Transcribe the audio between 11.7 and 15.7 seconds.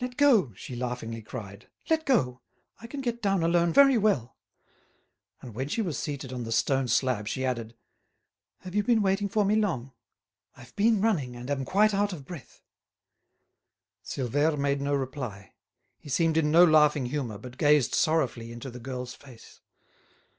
out of breath." Silvère made no reply.